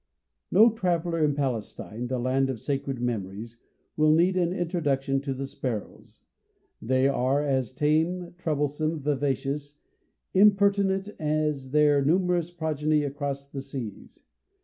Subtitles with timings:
[0.49, 3.57] No traveler in Palestine, the land of sacred memories,
[3.95, 6.23] will need an introduction to the sparrows.
[6.81, 9.77] They are as tame, troublesome, vivacious,
[10.33, 14.23] and impertinent, as their numerous progeny across the seas.